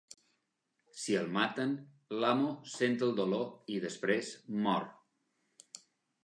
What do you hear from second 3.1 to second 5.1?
dolor, i després mor.